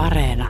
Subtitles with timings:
[0.00, 0.48] Areena.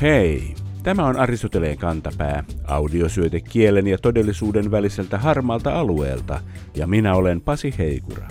[0.00, 6.40] Hei, tämä on Aristoteleen kantapää, audiosyöte kielen ja todellisuuden väliseltä harmaalta alueelta,
[6.74, 8.28] ja minä olen Pasi Heikura.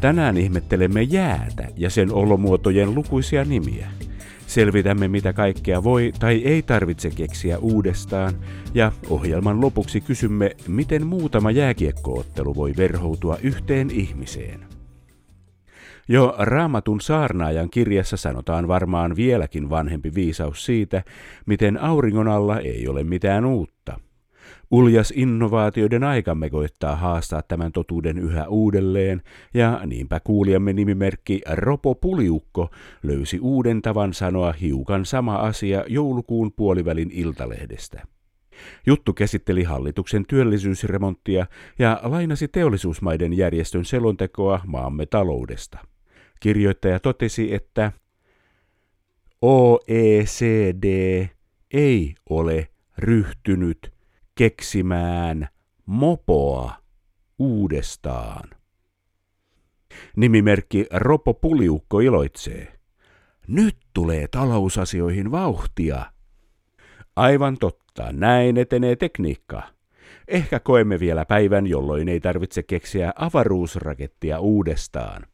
[0.00, 3.86] Tänään ihmettelemme jäätä ja sen olomuotojen lukuisia nimiä.
[4.46, 8.34] Selvitämme mitä kaikkea voi tai ei tarvitse keksiä uudestaan
[8.74, 14.60] ja ohjelman lopuksi kysymme, miten muutama jääkiekkoottelu voi verhoutua yhteen ihmiseen.
[16.08, 21.02] Jo Raamatun saarnaajan kirjassa sanotaan varmaan vieläkin vanhempi viisaus siitä,
[21.46, 24.00] miten auringon alla ei ole mitään uutta.
[24.70, 29.22] Uljas innovaatioiden aikamme koittaa haastaa tämän totuuden yhä uudelleen,
[29.54, 32.70] ja niinpä kuulijamme nimimerkki Ropo Puliukko
[33.02, 38.06] löysi uuden tavan sanoa hiukan sama asia joulukuun puolivälin iltalehdestä.
[38.86, 41.46] Juttu käsitteli hallituksen työllisyysremonttia
[41.78, 45.78] ja lainasi teollisuusmaiden järjestön selontekoa maamme taloudesta.
[46.40, 47.92] Kirjoittaja totesi, että
[49.42, 50.84] OECD
[51.70, 52.68] ei ole
[52.98, 53.95] ryhtynyt
[54.36, 55.48] keksimään
[55.86, 56.74] mopoa
[57.38, 58.50] uudestaan.
[60.16, 62.72] Nimimerkki Ropo Puliukko iloitsee.
[63.48, 66.12] Nyt tulee talousasioihin vauhtia.
[67.16, 69.62] Aivan totta, näin etenee tekniikka.
[70.28, 75.26] Ehkä koemme vielä päivän, jolloin ei tarvitse keksiä avaruusrakettia uudestaan.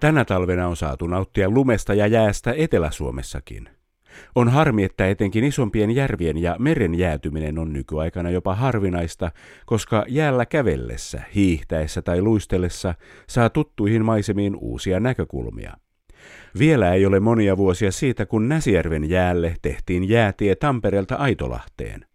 [0.00, 3.68] Tänä talvena on saatu nauttia lumesta ja jäästä Etelä-Suomessakin.
[4.34, 9.30] On harmi, että etenkin isompien järvien ja meren jäätyminen on nykyaikana jopa harvinaista,
[9.66, 12.94] koska jäällä kävellessä, hiihtäessä tai luistellessa
[13.28, 15.76] saa tuttuihin maisemiin uusia näkökulmia.
[16.58, 22.06] Vielä ei ole monia vuosia siitä, kun Näsijärven jäälle tehtiin jäätie Tampereelta Aitolahteen.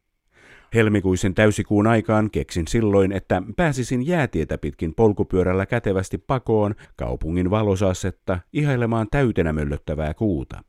[0.75, 9.07] Helmikuisen täysikuun aikaan keksin silloin, että pääsisin jäätietä pitkin polkupyörällä kätevästi pakoon kaupungin valosasetta ihailemaan
[9.11, 10.63] täytenä möllöttävää kuuta.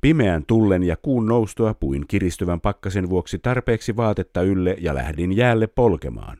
[0.00, 5.66] Pimeän tullen ja kuun noustua puin kiristyvän pakkasen vuoksi tarpeeksi vaatetta ylle ja lähdin jäälle
[5.66, 6.36] polkemaan.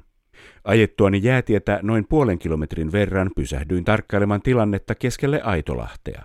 [0.65, 6.23] Ajettuani jäätietä noin puolen kilometrin verran pysähdyin tarkkailemaan tilannetta keskelle Aitolahtea.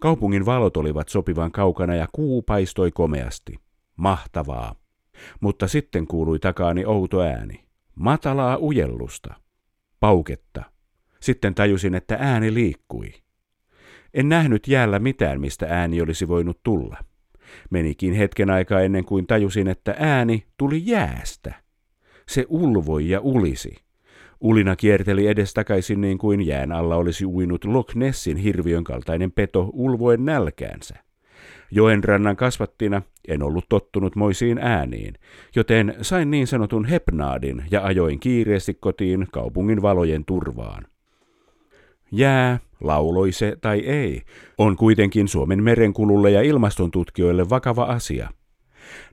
[0.00, 3.54] Kaupungin valot olivat sopivan kaukana ja kuu paistoi komeasti.
[3.96, 4.85] Mahtavaa.
[5.40, 7.64] Mutta sitten kuului takaani outo ääni.
[7.94, 9.34] Matalaa ujellusta.
[10.00, 10.62] Pauketta.
[11.20, 13.12] Sitten tajusin, että ääni liikkui.
[14.14, 16.96] En nähnyt jäällä mitään, mistä ääni olisi voinut tulla.
[17.70, 21.54] Menikin hetken aikaa ennen kuin tajusin, että ääni tuli jäästä.
[22.28, 23.76] Se ulvoi ja ulisi.
[24.40, 30.24] Ulina kierteli edestakaisin niin kuin jään alla olisi uinut Loch Nessin hirviön kaltainen peto ulvoen
[30.24, 31.05] nälkäänsä.
[31.70, 35.14] Joen rannan kasvattina en ollut tottunut moisiin ääniin,
[35.56, 40.86] joten sain niin sanotun hepnaadin ja ajoin kiireesti kotiin kaupungin valojen turvaan.
[42.12, 44.22] Jää, lauloi se tai ei,
[44.58, 48.28] on kuitenkin Suomen merenkululle ja ilmastontutkijoille vakava asia.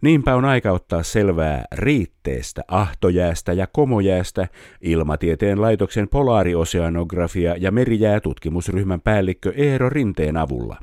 [0.01, 4.47] Niinpä on aika ottaa selvää riitteestä, ahtojäästä ja komojäästä
[4.81, 10.77] ilmatieteen laitoksen polaarioseanografia ja merijäätutkimusryhmän päällikkö Eero Rinteen avulla.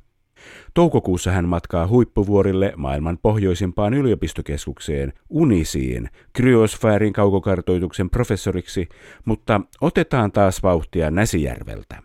[0.75, 8.89] Toukokuussa hän matkaa huippuvuorille maailman pohjoisimpaan yliopistokeskukseen Unisiin kryosfäärin kaukokartoituksen professoriksi,
[9.25, 12.03] mutta otetaan taas vauhtia Näsijärveltä.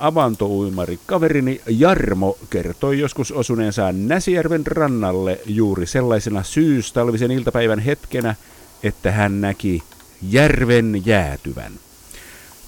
[0.00, 8.34] Avantouimari kaverini Jarmo kertoi joskus osuneensa Näsijärven rannalle juuri sellaisena syystalvisen iltapäivän hetkenä,
[8.82, 9.82] että hän näki
[10.22, 11.72] järven jäätyvän.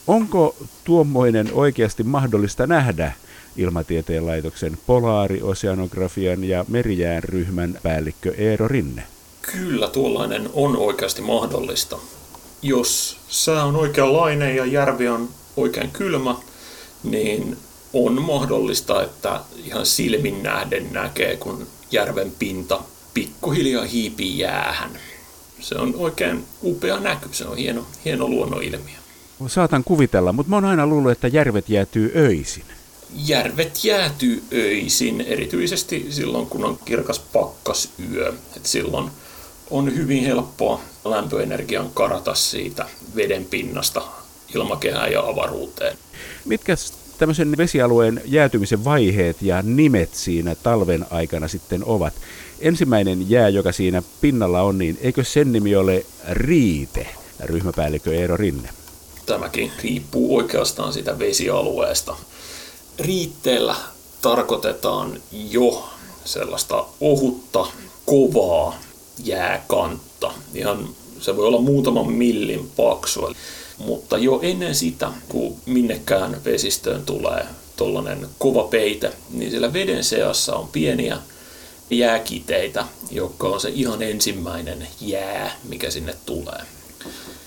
[0.06, 3.12] Onko tuommoinen oikeasti mahdollista nähdä–
[3.56, 9.02] Ilmatieteen laitoksen polaarioseanografian ja merijään ryhmän päällikkö Eero Rinne.
[9.42, 11.98] Kyllä tuollainen on oikeasti mahdollista.
[12.62, 16.34] Jos sää on oikeanlainen ja järvi on oikein kylmä,
[17.02, 17.56] niin
[17.92, 22.82] on mahdollista, että ihan silmin nähden näkee, kun järven pinta
[23.14, 24.90] pikkuhiljaa hiipii jäähän.
[25.60, 28.94] Se on oikein upea näky, se on hieno, hieno luonnonilmiö.
[29.46, 32.64] Saatan kuvitella, mutta mä oon aina luullut, että järvet jäätyy öisin
[33.14, 38.32] järvet jäätyy öisin, erityisesti silloin kun on kirkas pakkasyö.
[38.56, 39.10] Et silloin
[39.70, 42.86] on hyvin helppoa lämpöenergian karata siitä
[43.16, 44.02] veden pinnasta
[44.54, 45.98] ilmakehään ja avaruuteen.
[46.44, 46.76] Mitkä
[47.18, 52.14] tämmöisen vesialueen jäätymisen vaiheet ja nimet siinä talven aikana sitten ovat?
[52.60, 57.06] Ensimmäinen jää, joka siinä pinnalla on, niin eikö sen nimi ole Riite,
[57.40, 58.68] ryhmäpäällikkö Eero Rinne?
[59.26, 62.16] Tämäkin riippuu oikeastaan siitä vesialueesta
[63.00, 63.76] riitteellä
[64.22, 65.88] tarkoitetaan jo
[66.24, 67.66] sellaista ohutta,
[68.06, 68.78] kovaa
[69.24, 70.32] jääkantta.
[70.54, 70.88] Ihan
[71.20, 73.32] se voi olla muutaman millin paksua.
[73.78, 80.56] Mutta jo ennen sitä, kun minnekään vesistöön tulee tuollainen kova peite, niin siellä veden seassa
[80.56, 81.18] on pieniä
[81.90, 86.60] jääkiteitä, joka on se ihan ensimmäinen jää, mikä sinne tulee.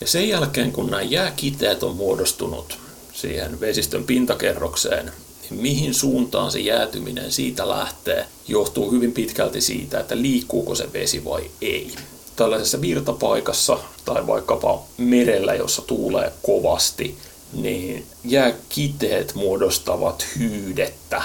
[0.01, 2.77] Ja sen jälkeen, kun nämä jääkiteet on muodostunut
[3.13, 5.11] siihen vesistön pintakerrokseen,
[5.49, 11.51] mihin suuntaan se jäätyminen siitä lähtee, johtuu hyvin pitkälti siitä, että liikkuuko se vesi vai
[11.61, 11.95] ei.
[12.35, 17.17] Tällaisessa virtapaikassa tai vaikkapa merellä, jossa tuulee kovasti,
[17.53, 21.21] niin jääkiteet muodostavat hyydettä,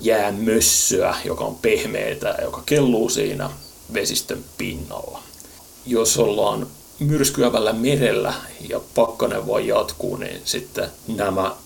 [0.00, 3.50] jäämössöä, joka on pehmeitä ja joka kelluu siinä
[3.94, 5.22] vesistön pinnalla.
[5.86, 6.66] Jos ollaan
[6.98, 8.34] myrskyävällä merellä
[8.68, 11.56] ja pakkanen vaan jatkuu, niin sitten nämä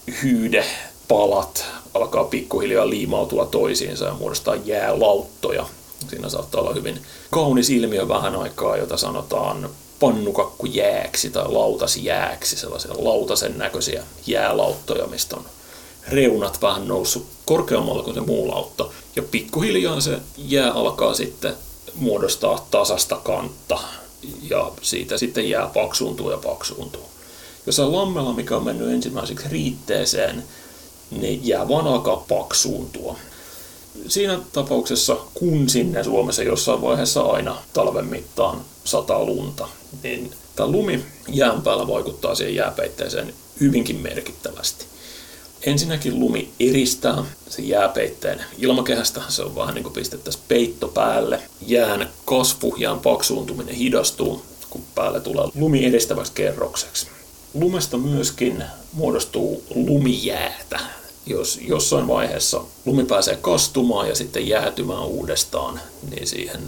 [1.10, 1.64] hyydepalat
[1.94, 5.66] alkaa pikkuhiljaa liimautua toisiinsa ja muodostaa jäälauttoja.
[6.10, 9.70] Siinä saattaa olla hyvin kaunis ilmiö vähän aikaa, jota sanotaan
[10.00, 15.44] pannukakkujääksi tai lautasjääksi, sellaisia lautasen näköisiä jäälauttoja, mistä on
[16.08, 18.88] reunat vähän noussut korkeammalla kuin se muu lautta.
[19.16, 21.54] Ja pikkuhiljaa se jää alkaa sitten
[21.94, 23.78] muodostaa tasasta kantta
[24.50, 27.10] ja siitä sitten jää paksuuntuu ja paksuuntuu.
[27.66, 30.44] Jos on lammella, mikä on mennyt ensimmäiseksi riitteeseen,
[31.10, 33.16] niin jää vaan alkaa paksuuntua.
[34.08, 39.68] Siinä tapauksessa, kun sinne Suomessa jossain vaiheessa aina talven mittaan sataa lunta,
[40.02, 44.84] niin tämä lumi jään päällä vaikuttaa siihen jääpeitteeseen hyvinkin merkittävästi.
[45.62, 49.20] Ensinnäkin lumi eristää sen jääpeitteen ilmakehästä.
[49.28, 51.42] Se on vähän niin kuin pistettäisiin peitto päälle.
[51.66, 57.06] Jään kasvu, jään paksuuntuminen hidastuu, kun päälle tulee lumi eristäväksi kerrokseksi.
[57.54, 60.80] Lumesta myöskin muodostuu lumijäätä.
[61.30, 65.80] Jos jossain vaiheessa lumi pääsee kastumaan ja sitten jäätymään uudestaan,
[66.10, 66.60] niin siihen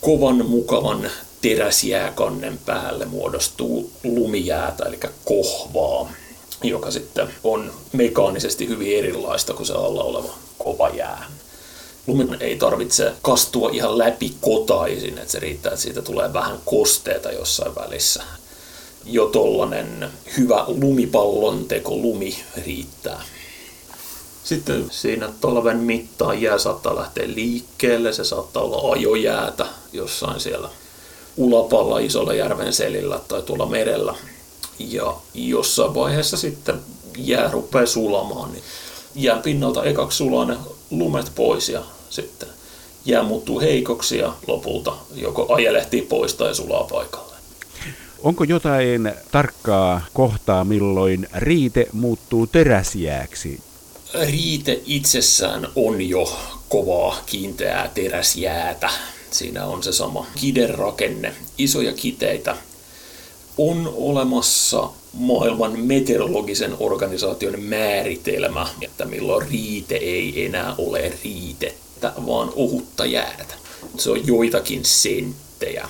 [0.00, 1.10] kovan mukavan
[1.42, 6.10] teräsjääkannen päälle muodostuu lumijäätä, eli kohvaa
[6.62, 11.30] joka sitten on mekaanisesti hyvin erilaista kuin se alla oleva kova jää.
[12.06, 17.32] Lumen ei tarvitse kastua ihan läpi kotaisin, että se riittää, että siitä tulee vähän kosteita
[17.32, 18.22] jossain välissä.
[19.04, 22.36] Jo tollanen hyvä lumipallon teko lumi
[22.66, 23.22] riittää.
[24.44, 30.68] Sitten siinä talven mittaan jää saattaa lähteä liikkeelle, se saattaa olla ajojäätä jossain siellä
[31.36, 34.14] ulapalla isolla järven selillä tai tuolla merellä.
[34.78, 36.80] Ja jossain vaiheessa sitten
[37.18, 38.64] jää rupeaa sulamaan, niin
[39.14, 40.56] jää pinnalta ekaksi sulaa ne
[40.90, 42.48] lumet pois ja sitten
[43.04, 47.34] jää muuttuu heikoksi ja lopulta joko ajelehtii pois tai sulaa paikalle.
[48.22, 53.60] Onko jotain tarkkaa kohtaa, milloin riite muuttuu teräsjääksi?
[54.22, 56.38] Riite itsessään on jo
[56.68, 58.90] kovaa kiinteää teräsjäätä.
[59.30, 62.56] Siinä on se sama kiderakenne, isoja kiteitä,
[63.58, 73.06] on olemassa maailman meteorologisen organisaation määritelmä, että milloin riite ei enää ole riitettä, vaan ohutta
[73.06, 73.54] jäätä.
[73.98, 75.88] Se on joitakin senttejä.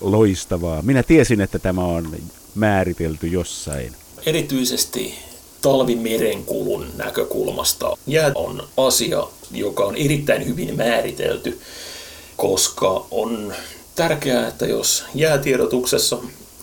[0.00, 0.82] Loistavaa.
[0.82, 2.16] Minä tiesin, että tämä on
[2.54, 3.92] määritelty jossain.
[4.26, 5.27] Erityisesti
[5.62, 11.60] talvimerenkulun näkökulmasta jää on asia, joka on erittäin hyvin määritelty,
[12.36, 13.54] koska on
[13.94, 16.18] tärkeää, että jos jäätiedotuksessa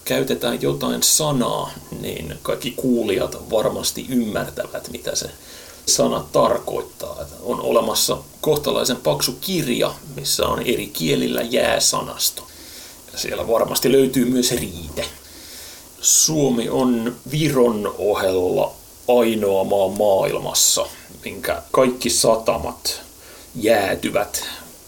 [0.05, 1.71] käytetään jotain sanaa,
[2.01, 5.29] niin kaikki kuulijat varmasti ymmärtävät, mitä se
[5.85, 7.25] sana tarkoittaa.
[7.43, 12.47] On olemassa kohtalaisen paksu kirja, missä on eri kielillä jääsanasto.
[13.15, 15.05] Siellä varmasti löytyy myös riite.
[16.01, 18.73] Suomi on Viron ohella
[19.07, 20.85] ainoa maa maailmassa,
[21.25, 23.01] minkä kaikki satamat
[23.55, 24.43] jäätyvät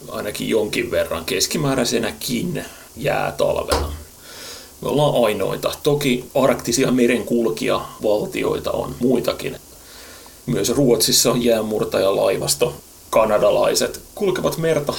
[0.08, 2.64] ainakin jonkin verran keskimääräisenäkin
[2.96, 3.92] jäätalvena.
[4.82, 5.72] Me ollaan ainoita.
[5.82, 9.56] Toki arktisia merenkulkija valtioita on muitakin.
[10.46, 12.74] Myös Ruotsissa on jäämurtajalaivasto.
[13.10, 14.94] Kanadalaiset kulkevat merta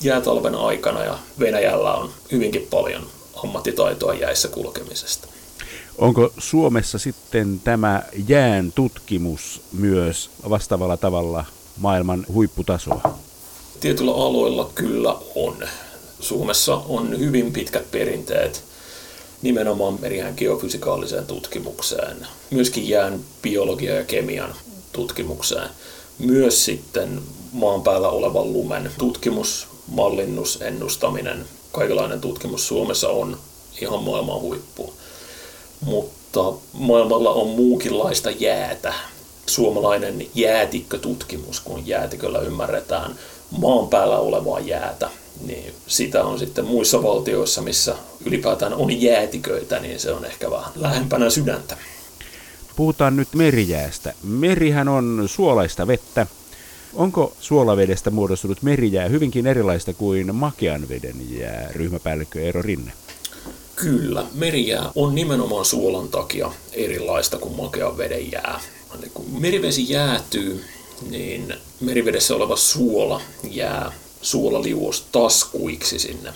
[0.00, 3.06] jäätalven aikana ja Venäjällä on hyvinkin paljon
[3.44, 5.31] ammattitaitoa jäissä kulkemisesta.
[5.98, 11.44] Onko Suomessa sitten tämä jään tutkimus myös vastaavalla tavalla
[11.78, 13.18] maailman huipputasoa?
[13.80, 15.56] Tietyillä aloilla kyllä on.
[16.20, 18.64] Suomessa on hyvin pitkät perinteet
[19.42, 22.16] nimenomaan merihän geofysikaaliseen tutkimukseen,
[22.50, 24.54] myöskin jään biologia ja kemian
[24.92, 25.68] tutkimukseen,
[26.18, 27.20] myös sitten
[27.52, 33.38] maan päällä olevan lumen tutkimus, mallinnus, ennustaminen, kaikenlainen tutkimus Suomessa on
[33.80, 34.94] ihan maailman huippu.
[35.82, 38.94] Mutta maailmalla on muukinlaista jäätä.
[39.46, 43.14] suomalainen jäätikkötutkimus, kun jäätiköllä ymmärretään
[43.50, 45.10] maan päällä olevaa jäätä,
[45.46, 47.94] niin sitä on sitten muissa valtioissa, missä
[48.26, 51.76] ylipäätään on jäätiköitä, niin se on ehkä vähän lähempänä sydäntä.
[52.76, 54.14] Puhutaan nyt merijäästä.
[54.22, 56.26] Merihän on suolaista vettä.
[56.94, 62.92] Onko suolavedestä muodostunut merijää hyvinkin erilaista kuin makean veden jää, ryhmäpäällikkö Eero Rinne?
[63.76, 68.60] Kyllä, merijää on nimenomaan suolan takia erilaista kuin makean veden jää.
[69.14, 70.64] Kun merivesi jäätyy,
[71.10, 76.32] niin merivedessä oleva suola jää suolaliuos taskuiksi sinne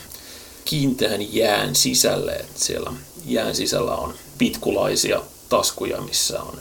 [0.65, 2.33] kiinteän jään sisälle.
[2.33, 2.93] Että siellä
[3.27, 6.61] jään sisällä on pitkulaisia taskuja, missä on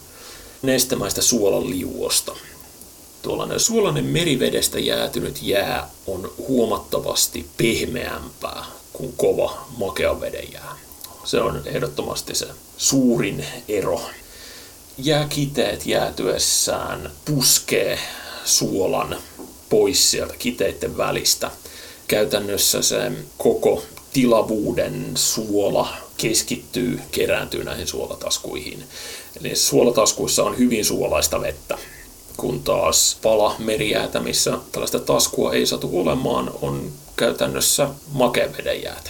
[0.62, 2.36] nestemäistä suolaliuosta.
[3.22, 8.65] Tuollainen suolainen merivedestä jäätynyt jää on huomattavasti pehmeämpää
[8.97, 10.75] kuin kova makean veden jää.
[11.23, 12.47] Se on ehdottomasti se
[12.77, 14.01] suurin ero.
[14.97, 17.99] Jääkiteet jäätyessään puskee
[18.45, 19.17] suolan
[19.69, 21.51] pois sieltä kiteiden välistä.
[22.07, 23.83] Käytännössä se koko
[24.13, 28.83] tilavuuden suola keskittyy, kerääntyy näihin suolataskuihin.
[29.39, 31.77] Eli suolataskuissa on hyvin suolaista vettä,
[32.38, 39.10] kun taas pala merijäätä, missä tällaista taskua ei satu olemaan, on käytännössä makeveden jäätä.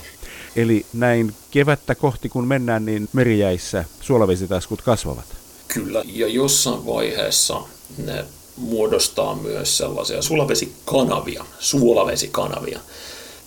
[0.55, 5.25] Eli näin kevättä kohti kun mennään, niin merijäissä suolavesitaskut kasvavat?
[5.67, 7.61] Kyllä, ja jossain vaiheessa
[7.97, 8.25] ne
[8.57, 12.79] muodostaa myös sellaisia sulavesikanavia, suolavesikanavia.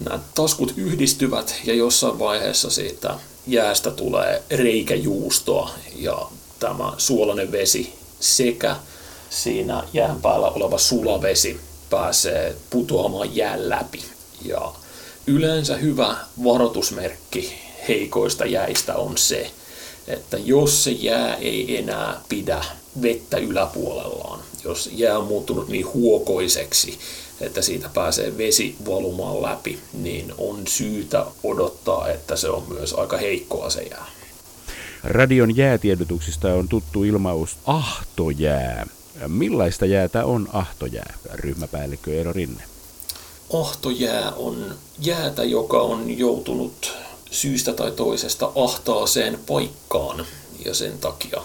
[0.01, 8.77] Nämä taskut yhdistyvät ja jossain vaiheessa siitä jäästä tulee reikäjuustoa ja tämä suolainen vesi sekä
[9.31, 14.03] siinä jään päällä oleva sulavesi pääsee putoamaan jään läpi.
[14.45, 14.73] Ja
[15.27, 17.55] yleensä hyvä varoitusmerkki
[17.89, 19.51] heikoista jäistä on se,
[20.09, 22.65] että jos se jää ei enää pidä
[23.03, 26.99] vettä yläpuolellaan, jos jää on muuttunut niin huokoiseksi,
[27.41, 33.17] että siitä pääsee vesi valumaan läpi, niin on syytä odottaa, että se on myös aika
[33.17, 34.07] heikkoa se jää.
[35.05, 38.87] Radion jäätiedotuksista on tuttu ilmaus ahtojää.
[39.27, 42.63] Millaista jäätä on ahtojää, ryhmäpäällikkö Eero Rinne?
[43.55, 46.93] Ahtojää on jäätä, joka on joutunut
[47.31, 50.27] syystä tai toisesta ahtaaseen paikkaan
[50.65, 51.43] ja sen takia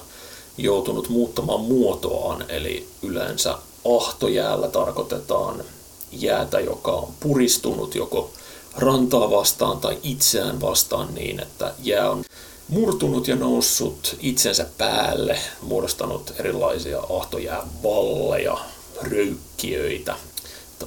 [0.58, 3.58] joutunut muuttamaan muotoaan, eli yleensä
[3.98, 5.63] ahtojäällä tarkoitetaan
[6.12, 8.32] jäätä, joka on puristunut joko
[8.77, 12.24] rantaa vastaan tai itseään vastaan niin, että jää on
[12.70, 18.58] murtunut ja noussut itsensä päälle, muodostanut erilaisia ahtojäävalleja,
[19.01, 20.15] röykkiöitä.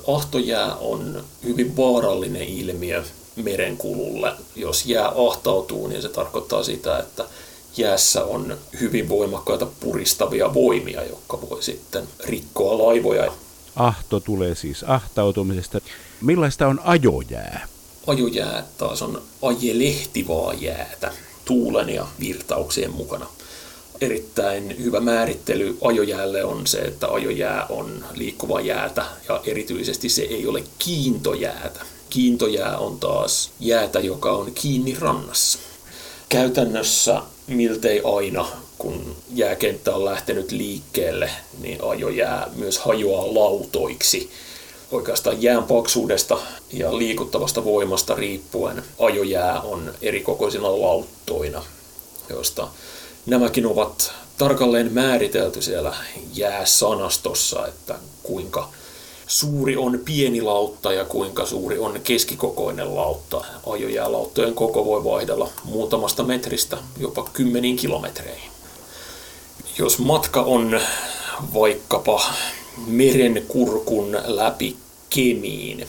[0.09, 3.05] Ahtojää on hyvin vaarallinen ilmiö
[3.37, 4.33] merenkululle.
[4.57, 7.25] Jos jää ahtautuu, niin se tarkoittaa sitä, että
[7.77, 13.33] jäässä on hyvin voimakkaita puristavia voimia, jotka voi sitten rikkoa laivoja.
[13.77, 15.81] Ahto tulee siis ahtautumisesta.
[16.21, 17.69] Millaista on ajojää?
[18.07, 21.13] Ajojää taas on ajelehtivaa jäätä
[21.47, 23.27] tuulen ja virtauksien mukana.
[24.01, 30.47] Erittäin hyvä määrittely ajojäälle on se, että ajojää on liikkuva jäätä ja erityisesti se ei
[30.47, 31.81] ole kiintojäätä.
[32.11, 35.59] Kiintojää on taas jäätä, joka on kiinni rannassa.
[36.29, 38.47] Käytännössä miltei aina,
[38.79, 44.31] kun jääkenttä on lähtenyt liikkeelle, niin ajojää myös hajoaa lautoiksi.
[44.93, 46.39] Oikeastaan jään paksuudesta
[46.73, 51.63] ja liikuttavasta voimasta riippuen ajojää on eri kokoisina lauttoina,
[52.29, 52.69] joista
[53.27, 55.95] nämäkin ovat tarkalleen määritelty siellä
[56.35, 58.69] jääsanastossa, että kuinka
[59.27, 63.45] suuri on pieni lautta ja kuinka suuri on keskikokoinen lautta.
[63.67, 68.51] Ajojäälauttojen koko voi vaihdella muutamasta metristä jopa kymmeniin kilometreihin.
[69.79, 70.81] Jos matka on
[71.55, 72.23] vaikkapa
[72.87, 74.77] merenkurkun läpi
[75.11, 75.87] Kemiin,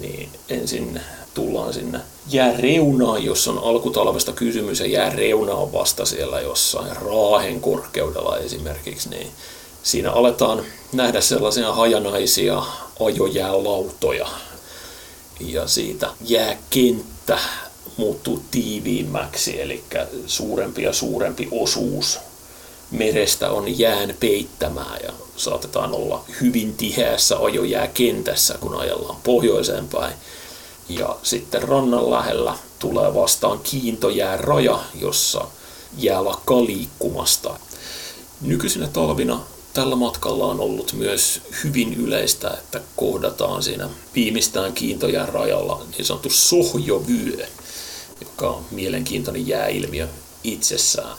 [0.00, 1.00] niin ensin
[1.34, 8.38] tullaan sinne jääreunaan, jos on alkutalvesta kysymys ja jääreuna on vasta siellä jossain Raahen korkeudella
[8.38, 9.26] esimerkiksi, niin
[9.82, 12.62] siinä aletaan nähdä sellaisia hajanaisia
[13.00, 14.28] ajojäälautoja.
[15.40, 17.38] Ja siitä jääkenttä
[17.96, 19.84] muuttuu tiiviimmäksi, eli
[20.26, 22.18] suurempi ja suurempi osuus
[22.90, 30.14] merestä on jään peittämää ja saatetaan olla hyvin tiheässä ajojääkentässä, kun ajellaan pohjoiseen päin.
[30.88, 35.44] Ja sitten rannan lähellä tulee vastaan kiintojääraja, jossa
[35.98, 37.58] jää lakkaa liikkumasta.
[38.40, 39.40] Nykyisinä talvina
[39.74, 46.30] tällä matkalla on ollut myös hyvin yleistä, että kohdataan siinä viimeistään kiintojen rajalla niin sanottu
[46.30, 47.46] sohjovyö,
[48.20, 50.08] joka on mielenkiintoinen jääilmiö
[50.44, 51.16] itsessään.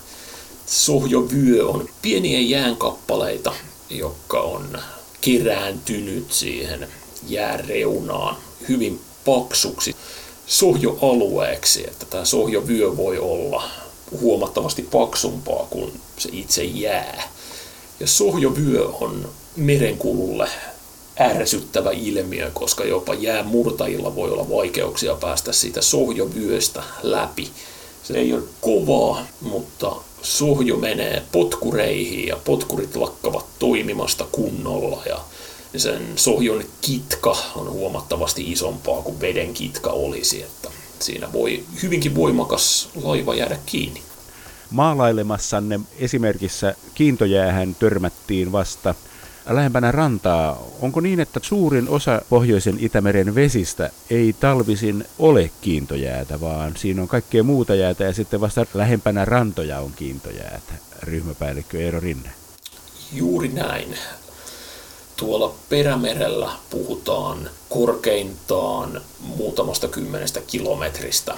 [0.72, 3.54] Sohjovyö on pieniä jäänkappaleita,
[3.90, 4.78] joka on
[5.22, 6.88] kerääntynyt siihen
[7.28, 8.38] jääreunaan
[8.70, 9.96] hyvin paksuksi
[10.48, 13.63] sohjoalueeksi, että tämä sohjovyö voi olla
[14.22, 17.30] huomattavasti paksumpaa kuin se itse jää.
[18.00, 20.50] Ja sohjovyö on merenkululle
[21.20, 27.50] ärsyttävä ilmiö, koska jopa jäämurtajilla voi olla vaikeuksia päästä siitä sohjovyöstä läpi.
[28.04, 35.20] Se ei ole kovaa, mutta sohjo menee potkureihin ja potkurit lakkavat toimimasta kunnolla ja
[35.78, 42.90] sen sohjon kitka on huomattavasti isompaa kuin veden kitka olisi, että siinä voi hyvinkin voimakas
[43.04, 44.01] laiva jäädä kiinni.
[44.72, 48.96] Maalailemassanne esimerkissä kiintojäähän törmättiin vasta
[49.55, 50.63] lähempänä rantaa.
[50.81, 57.08] Onko niin, että suurin osa Pohjoisen Itämeren vesistä ei talvisin ole kiintojäätä, vaan siinä on
[57.08, 62.29] kaikkea muuta jäätä ja sitten vasta lähempänä rantoja on kiintojäätä, ryhmäpäällikkö Eero Rinne?
[63.13, 63.96] Juuri näin.
[65.17, 71.34] Tuolla perämerellä puhutaan korkeintaan muutamasta kymmenestä kilometristä,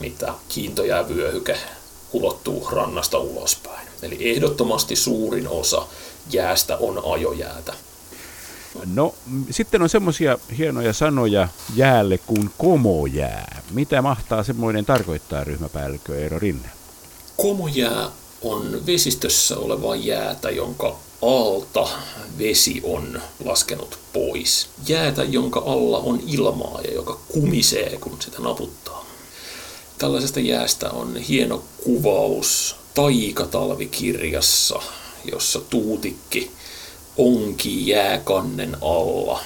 [0.00, 1.56] mitä kiintojäävyöhyke
[2.12, 3.88] ulottuu rannasta ulospäin.
[4.04, 5.86] Eli ehdottomasti suurin osa
[6.30, 7.74] jäästä on ajojäätä.
[8.94, 9.14] No,
[9.50, 13.62] sitten on semmoisia hienoja sanoja jäälle kuin komojää.
[13.70, 16.68] Mitä mahtaa semmoinen tarkoittaa ryhmäpäällikkö Eero Rinne?
[17.36, 18.10] Komojää
[18.42, 21.88] on vesistössä oleva jäätä, jonka alta
[22.38, 24.68] vesi on laskenut pois.
[24.86, 29.04] Jäätä, jonka alla on ilmaa ja joka kumisee, kun sitä naputtaa.
[29.98, 34.82] Tällaisesta jäästä on hieno kuvaus Taikatalvikirjassa,
[35.32, 36.50] jossa tuutikki
[37.16, 39.40] onki jääkannen alla.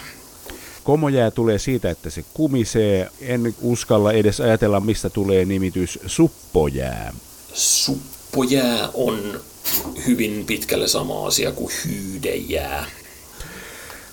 [0.84, 3.10] Komojää tulee siitä, että se kumisee.
[3.20, 7.12] En uskalla edes ajatella, mistä tulee nimitys suppojää.
[7.54, 9.40] Suppojää on
[10.06, 12.86] hyvin pitkälle sama asia kuin hyydejää.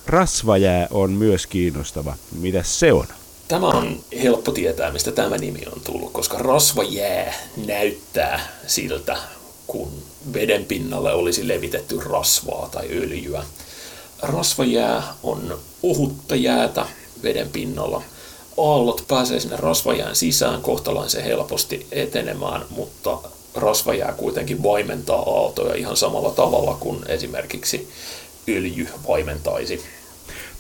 [0.08, 2.16] Rasvajää on myös kiinnostava.
[2.40, 3.08] Mitä se on?
[3.48, 7.34] Tämä on helppo tietää, mistä tämä nimi on tullut, koska rasvajää
[7.66, 9.18] näyttää siltä,
[9.68, 9.92] kun
[10.34, 13.44] veden pinnalle olisi levitetty rasvaa tai öljyä.
[14.22, 16.86] Rasvajää on ohutta jäätä
[17.24, 18.02] veden pinnalla.
[18.58, 23.20] Aallot pääsee sinne rasvajään sisään kohtalaisen helposti etenemään, mutta
[23.56, 27.90] rasvajää kuitenkin vaimentaa aaltoja ihan samalla tavalla kuin esimerkiksi
[28.50, 29.84] öljy vaimentaisi.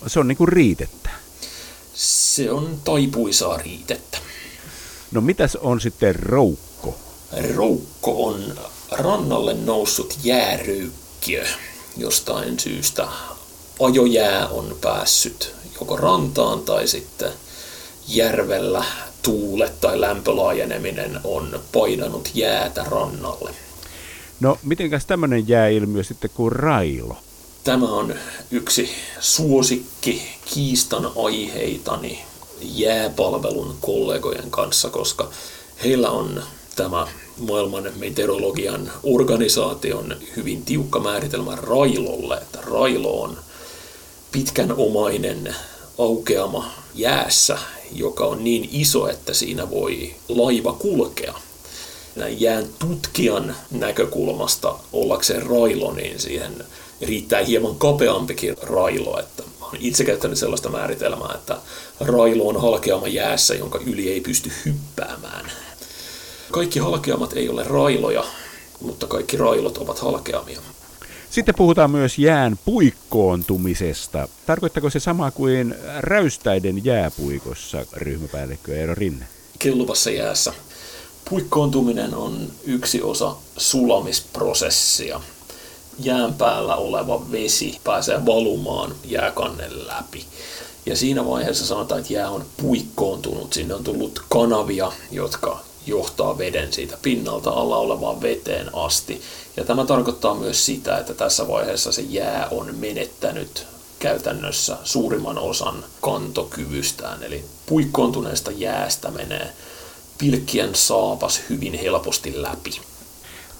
[0.07, 1.04] Se on niin kuin riitettä.
[1.95, 4.17] Se on taipuisaa riitettä.
[5.11, 6.95] No mitäs on sitten roukko?
[7.55, 8.59] Roukko on
[8.91, 11.45] rannalle noussut jääröykkiö
[11.97, 13.07] jostain syystä.
[13.79, 17.31] Ajojää on päässyt joko rantaan tai sitten
[18.07, 18.85] järvellä
[19.21, 23.55] tuulet tai lämpölaajeneminen on painanut jäätä rannalle.
[24.39, 27.17] No, mitenkäs tämmöinen jääilmiö sitten kuin railo?
[27.65, 28.15] Tämä on
[28.51, 30.21] yksi suosikki
[30.53, 32.19] kiistan aiheitani
[32.61, 35.29] jääpalvelun kollegojen kanssa, koska
[35.83, 36.43] heillä on
[36.75, 43.37] tämä maailman meteorologian organisaation hyvin tiukka määritelmä railolle, että railo on
[44.31, 45.55] pitkänomainen
[45.97, 47.57] aukeama jäässä,
[47.91, 51.33] joka on niin iso, että siinä voi laiva kulkea.
[52.15, 56.65] Näin jään tutkijan näkökulmasta ollakseen railo, niin siihen
[57.01, 59.19] riittää hieman kapeampikin railo.
[59.19, 61.57] Että olen itse käyttänyt sellaista määritelmää, että
[61.99, 65.51] railo on halkeama jäässä, jonka yli ei pysty hyppäämään.
[66.51, 68.23] Kaikki halkeamat ei ole railoja,
[68.81, 70.61] mutta kaikki railot ovat halkeamia.
[71.29, 74.27] Sitten puhutaan myös jään puikkoontumisesta.
[74.45, 79.25] Tarkoittako se sama kuin räystäiden jääpuikossa, ryhmäpäällikkö Eero Rinne?
[79.59, 80.53] Kelluvassa jäässä.
[81.29, 85.21] Puikkoontuminen on yksi osa sulamisprosessia.
[85.99, 90.25] Jään päällä oleva vesi pääsee valumaan jääkannen läpi.
[90.85, 93.53] Ja siinä vaiheessa sanotaan, että jää on puikkoontunut.
[93.53, 99.21] Sinne on tullut kanavia, jotka johtaa veden siitä pinnalta alla olevaan veteen asti.
[99.57, 103.67] Ja tämä tarkoittaa myös sitä, että tässä vaiheessa se jää on menettänyt
[103.99, 107.23] käytännössä suurimman osan kantokyvystään.
[107.23, 109.53] Eli puikkoontuneesta jäästä menee
[110.17, 112.81] pilkkien saapas hyvin helposti läpi.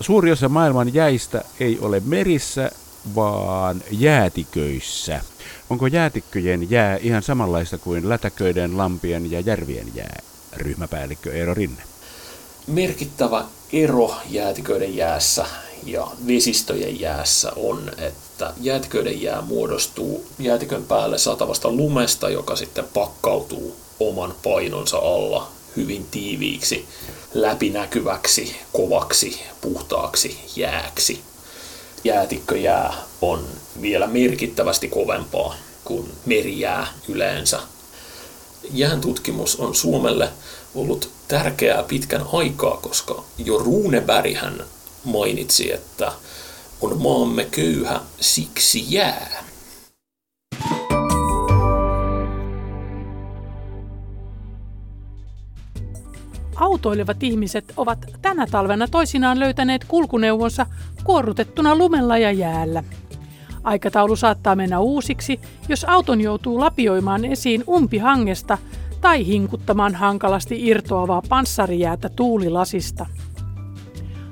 [0.01, 2.71] Suuri osa maailman jäistä ei ole merissä,
[3.15, 5.21] vaan jäätiköissä.
[5.69, 10.21] Onko jäätikköjen jää ihan samanlaista kuin lätäköiden, lampien ja järvien jää?
[10.53, 11.83] Ryhmäpäällikkö Eero Rinne
[12.67, 15.45] merkittävä ero jäätiköiden jäässä
[15.83, 23.75] ja vesistöjen jäässä on, että jäätiköiden jää muodostuu jäätikön päälle satavasta lumesta, joka sitten pakkautuu
[23.99, 26.87] oman painonsa alla hyvin tiiviiksi,
[27.33, 31.21] läpinäkyväksi, kovaksi, puhtaaksi jääksi.
[32.03, 33.47] jäätikköjää on
[33.81, 37.59] vielä merkittävästi kovempaa kuin merijää yleensä.
[38.73, 40.29] Jään tutkimus on Suomelle
[40.75, 44.37] ollut tärkeää pitkän aikaa, koska jo Runeberg
[45.03, 46.11] mainitsi, että
[46.81, 49.44] on maamme köyhä, siksi jää.
[56.55, 60.65] Autoilevat ihmiset ovat tänä talvena toisinaan löytäneet kulkuneuvonsa
[61.03, 62.83] kuorrutettuna lumella ja jäällä.
[63.63, 65.39] Aikataulu saattaa mennä uusiksi,
[65.69, 68.57] jos auton joutuu lapioimaan esiin umpihangesta
[69.01, 73.05] tai hinkuttamaan hankalasti irtoavaa panssarijäätä tuulilasista.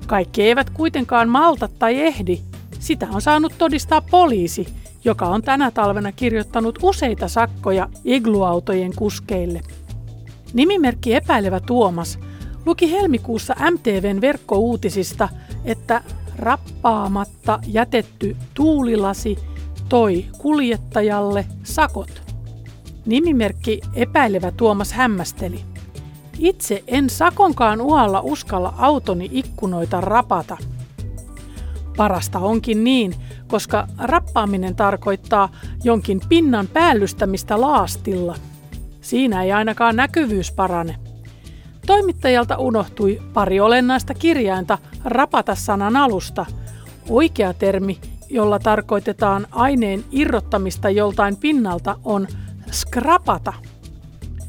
[0.07, 2.41] Kaikki eivät kuitenkaan malta tai ehdi.
[2.79, 4.67] Sitä on saanut todistaa poliisi,
[5.05, 9.62] joka on tänä talvena kirjoittanut useita sakkoja igluautojen kuskeille.
[10.53, 12.19] Nimimerkki epäilevä Tuomas
[12.65, 15.29] luki helmikuussa MTVn verkkouutisista,
[15.65, 16.01] että
[16.37, 19.37] rappaamatta jätetty tuulilasi
[19.89, 22.21] toi kuljettajalle sakot.
[23.05, 25.61] Nimimerkki epäilevä Tuomas hämmästeli.
[26.39, 30.57] Itse en sakonkaan ualla uskalla autoni ikkunoita rapata.
[31.97, 33.15] Parasta onkin niin,
[33.47, 35.49] koska rappaaminen tarkoittaa
[35.83, 38.35] jonkin pinnan päällystämistä laastilla.
[39.03, 40.95] Siinä ei ainakaan näkyvyys parane.
[41.87, 46.45] Toimittajalta unohtui pari olennaista kirjainta rapata sanan alusta.
[47.09, 52.27] Oikea termi, jolla tarkoitetaan aineen irrottamista joltain pinnalta, on
[52.71, 53.53] skrapata.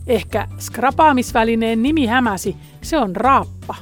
[0.06, 3.74] Ehkä skrapaamisvälineen nimi hämäsi, se on raappa.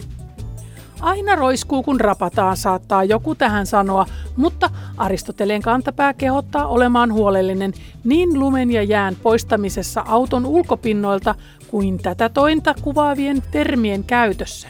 [1.02, 7.72] Aina roiskuu kun rapataan, saattaa joku tähän sanoa, mutta Aristoteleen kantapää kehottaa olemaan huolellinen
[8.04, 11.34] niin lumen ja jään poistamisessa auton ulkopinnoilta
[11.68, 14.68] kuin tätä tointa kuvaavien termien käytössä.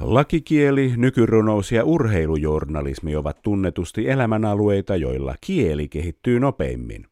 [0.00, 7.06] Lakikieli, nykyrunous ja urheilujournalismi ovat tunnetusti elämänalueita, joilla kieli kehittyy nopeimmin.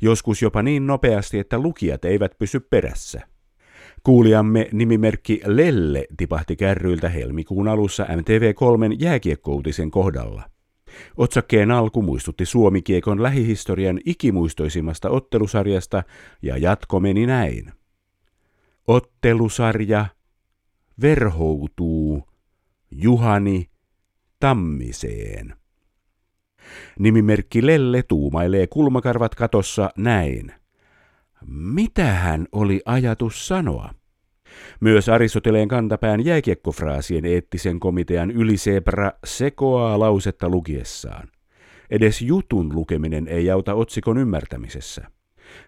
[0.00, 3.20] Joskus jopa niin nopeasti, että lukijat eivät pysy perässä.
[4.02, 10.42] Kuulijamme nimimerkki Lelle tipahti kärryiltä helmikuun alussa MTV3 jääkiekkoutisen kohdalla.
[11.16, 16.02] Otsakkeen alku muistutti Suomikiekon lähihistorian ikimuistoisimmasta ottelusarjasta
[16.42, 17.72] ja jatko meni näin.
[18.86, 20.06] Ottelusarja
[21.00, 22.28] verhoutuu
[22.90, 23.70] Juhani
[24.40, 25.61] Tammiseen.
[26.98, 30.52] Nimimerkki Lelle tuumailee kulmakarvat katossa näin.
[31.46, 33.90] Mitähän oli ajatus sanoa?
[34.80, 41.28] Myös Aristoteleen kantapään jääkiekkofraasien eettisen komitean ylisebra sekoaa lausetta lukiessaan.
[41.90, 45.06] Edes jutun lukeminen ei auta otsikon ymmärtämisessä.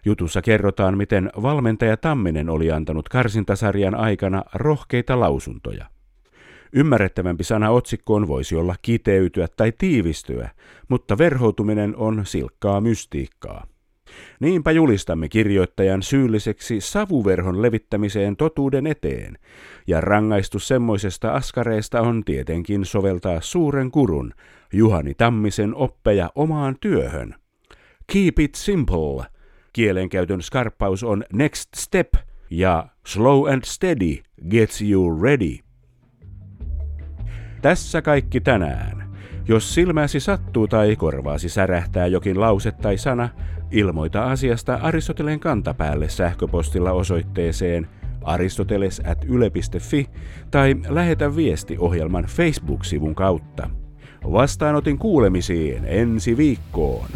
[0.05, 5.85] Jutussa kerrotaan, miten valmentaja Tamminen oli antanut karsintasarjan aikana rohkeita lausuntoja.
[6.77, 10.49] Ymmärrettävämpi sana otsikkoon voisi olla kiteytyä tai tiivistyä,
[10.87, 13.67] mutta verhoutuminen on silkkaa mystiikkaa.
[14.39, 19.37] Niinpä julistamme kirjoittajan syylliseksi savuverhon levittämiseen totuuden eteen,
[19.87, 24.33] ja rangaistus semmoisesta askareesta on tietenkin soveltaa suuren kurun,
[24.73, 27.35] Juhani Tammisen oppeja omaan työhön.
[28.13, 29.25] Keep it simple.
[29.73, 32.13] Kielenkäytön skarppaus on next step
[32.49, 34.17] ja slow and steady
[34.49, 35.64] gets you ready.
[37.65, 39.15] Tässä kaikki tänään.
[39.47, 43.29] Jos silmäsi sattuu tai korvaasi särähtää jokin lause tai sana,
[43.71, 47.87] ilmoita asiasta Aristoteleen kantapäälle sähköpostilla osoitteeseen
[48.23, 50.09] aristoteles.yle.fi
[50.51, 53.69] tai lähetä viesti ohjelman Facebook-sivun kautta.
[54.31, 57.09] Vastaanotin kuulemisiin ensi viikkoon.